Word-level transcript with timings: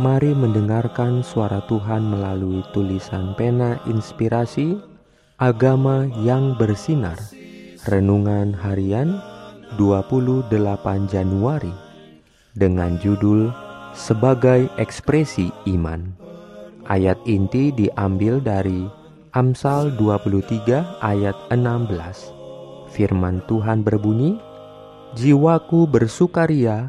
Mari 0.00 0.32
mendengarkan 0.32 1.20
suara 1.20 1.60
Tuhan 1.68 2.08
melalui 2.08 2.64
tulisan 2.72 3.36
pena 3.36 3.76
inspirasi 3.84 4.80
Agama 5.36 6.08
yang 6.24 6.56
bersinar. 6.56 7.20
Renungan 7.84 8.56
harian 8.56 9.20
28 9.76 10.48
Januari 11.04 11.76
Dengan 12.56 12.96
judul 12.96 13.52
Sebagai 13.92 14.72
Ekspresi 14.80 15.52
Iman. 15.68 16.16
Ayat 16.88 17.20
inti 17.28 17.68
diambil 17.68 18.40
dari 18.40 18.88
Amsal 19.36 20.00
23 20.00 21.04
ayat 21.04 21.36
16 21.52 22.88
Firman 22.88 23.44
Tuhan 23.44 23.84
berbunyi 23.84 24.40
Jiwaku 25.12 25.84
bersukaria 25.84 26.88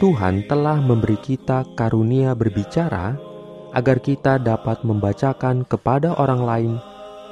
Tuhan 0.00 0.48
telah 0.48 0.80
memberi 0.80 1.20
kita 1.20 1.76
karunia 1.76 2.32
berbicara 2.32 3.20
agar 3.76 4.00
kita 4.00 4.40
dapat 4.40 4.80
membacakan 4.80 5.68
kepada 5.68 6.16
orang 6.16 6.40
lain 6.40 6.72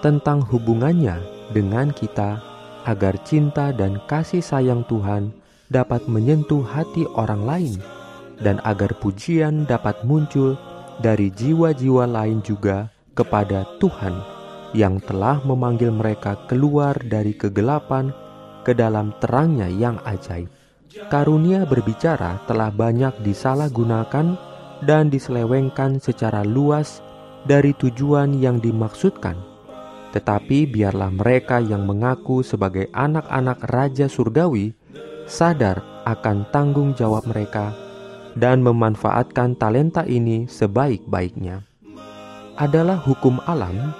tentang 0.00 0.40
hubungannya 0.48 1.20
dengan 1.52 1.92
kita, 1.92 2.40
agar 2.88 3.20
cinta 3.20 3.68
dan 3.68 4.00
kasih 4.08 4.40
sayang 4.40 4.80
Tuhan 4.88 5.36
dapat 5.68 6.08
menyentuh 6.08 6.64
hati 6.64 7.04
orang 7.12 7.44
lain, 7.44 7.76
dan 8.40 8.64
agar 8.64 8.96
pujian 8.96 9.68
dapat 9.68 10.00
muncul 10.00 10.56
dari 11.04 11.28
jiwa-jiwa 11.36 12.08
lain 12.08 12.40
juga 12.40 12.88
kepada 13.12 13.68
Tuhan 13.76 14.16
yang 14.72 15.04
telah 15.04 15.36
memanggil 15.44 15.92
mereka 15.92 16.40
keluar 16.48 16.96
dari 16.96 17.36
kegelapan 17.36 18.08
ke 18.64 18.72
dalam 18.72 19.12
terangnya 19.20 19.68
yang 19.68 20.00
ajaib. 20.08 20.63
Karunia 20.94 21.66
berbicara 21.66 22.38
telah 22.46 22.70
banyak 22.70 23.18
disalahgunakan 23.26 24.38
dan 24.86 25.10
diselewengkan 25.10 25.98
secara 25.98 26.46
luas 26.46 27.02
dari 27.42 27.74
tujuan 27.74 28.38
yang 28.38 28.62
dimaksudkan. 28.62 29.34
Tetapi 30.14 30.70
biarlah 30.70 31.10
mereka 31.10 31.58
yang 31.58 31.82
mengaku 31.82 32.46
sebagai 32.46 32.86
anak-anak 32.94 33.58
Raja 33.66 34.06
Surgawi 34.06 34.70
sadar 35.26 35.82
akan 36.06 36.46
tanggung 36.54 36.94
jawab 36.94 37.26
mereka 37.26 37.74
dan 38.38 38.62
memanfaatkan 38.62 39.58
talenta 39.58 40.06
ini 40.06 40.46
sebaik-baiknya. 40.46 41.66
Adalah 42.54 43.02
hukum 43.02 43.42
alam 43.50 43.90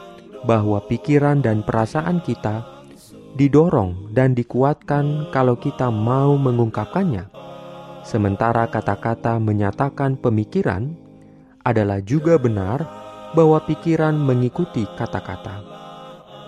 bahwa 0.47 0.79
pikiran 0.87 1.43
dan 1.43 1.67
perasaan 1.67 2.23
kita 2.23 2.74
didorong 3.34 4.15
dan 4.15 4.33
dikuatkan 4.33 5.31
kalau 5.34 5.59
kita 5.59 5.91
mau 5.91 6.39
mengungkapkannya. 6.39 7.27
Sementara 8.06 8.71
kata-kata 8.71 9.43
menyatakan 9.43 10.15
pemikiran 10.21 10.95
adalah 11.65 11.99
juga 12.05 12.37
benar 12.39 12.84
bahwa 13.34 13.59
pikiran 13.65 14.15
mengikuti 14.15 14.87
kata-kata. 14.94 15.65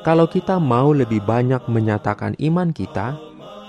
Kalau 0.07 0.31
kita 0.31 0.63
mau 0.63 0.95
lebih 0.95 1.19
banyak 1.27 1.67
menyatakan 1.67 2.39
iman 2.39 2.71
kita 2.71 3.19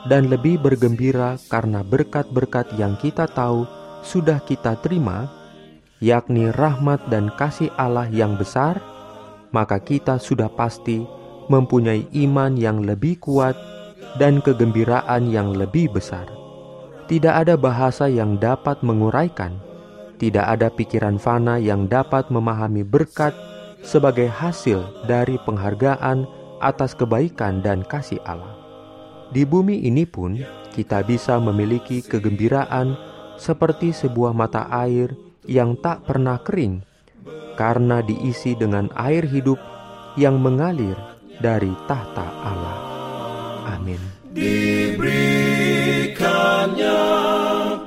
dan 0.06 0.30
lebih 0.30 0.62
bergembira 0.62 1.42
karena 1.50 1.82
berkat-berkat 1.82 2.78
yang 2.78 2.94
kita 3.02 3.26
tahu 3.26 3.66
sudah 4.06 4.38
kita 4.46 4.78
terima, 4.86 5.26
yakni 5.98 6.54
rahmat 6.54 7.10
dan 7.10 7.34
kasih 7.34 7.74
Allah 7.74 8.06
yang 8.14 8.38
besar, 8.38 8.78
maka 9.50 9.82
kita 9.82 10.22
sudah 10.22 10.52
pasti 10.54 11.02
mempunyai 11.48 12.08
iman 12.28 12.56
yang 12.56 12.84
lebih 12.84 13.20
kuat 13.20 13.56
dan 14.20 14.40
kegembiraan 14.44 15.32
yang 15.32 15.56
lebih 15.56 15.92
besar. 15.92 16.28
Tidak 17.08 17.32
ada 17.32 17.56
bahasa 17.56 18.12
yang 18.12 18.36
dapat 18.36 18.84
menguraikan, 18.84 19.56
tidak 20.20 20.44
ada 20.44 20.68
pikiran 20.68 21.16
fana 21.16 21.56
yang 21.56 21.88
dapat 21.88 22.28
memahami 22.28 22.84
berkat 22.84 23.32
sebagai 23.80 24.28
hasil 24.28 24.84
dari 25.08 25.40
penghargaan 25.48 26.28
atas 26.60 26.98
kebaikan 26.98 27.64
dan 27.64 27.86
kasih 27.88 28.20
Allah. 28.28 28.58
Di 29.32 29.48
bumi 29.48 29.88
ini 29.88 30.04
pun 30.04 30.40
kita 30.76 31.04
bisa 31.04 31.40
memiliki 31.40 32.04
kegembiraan 32.04 32.96
seperti 33.38 33.94
sebuah 33.94 34.34
mata 34.34 34.68
air 34.68 35.14
yang 35.48 35.80
tak 35.80 36.04
pernah 36.04 36.42
kering 36.42 36.84
karena 37.56 38.04
diisi 38.04 38.54
dengan 38.54 38.92
air 38.94 39.24
hidup 39.26 39.58
yang 40.20 40.42
mengalir 40.42 41.17
dari 41.38 41.70
tahta 41.86 42.26
Allah. 42.42 42.82
Amin. 43.78 44.02
Diberikannya 44.34 46.98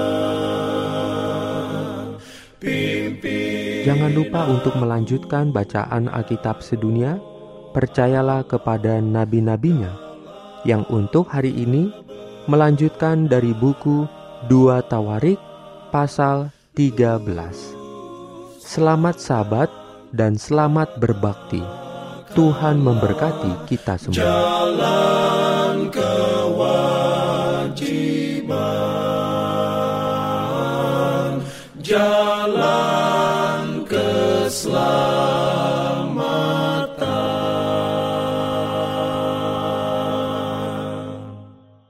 Pimpin 2.59 3.87
Jangan 3.87 4.11
lupa 4.15 4.47
untuk 4.51 4.75
melanjutkan 4.79 5.53
bacaan 5.55 6.09
Alkitab 6.11 6.63
sedunia. 6.63 7.19
Percayalah 7.75 8.47
kepada 8.47 9.03
nabi-nabinya 9.03 9.91
yang 10.63 10.87
untuk 10.87 11.27
hari 11.27 11.51
ini 11.51 11.91
melanjutkan 12.47 13.27
dari 13.27 13.51
buku 13.51 14.07
2 14.45 14.93
Tawarik 14.93 15.41
pasal 15.89 16.53
13 16.77 17.17
Selamat 18.61 19.17
sabat 19.17 19.73
dan 20.13 20.37
selamat 20.37 21.01
berbakti. 21.01 21.65
Tuhan 22.35 22.83
memberkati 22.83 23.71
kita 23.71 23.95
semua. 23.97 24.19
Jalan 24.21 25.89
kewajiban 25.89 26.61
Jalan 31.79 33.87
keselamatan 33.87 35.34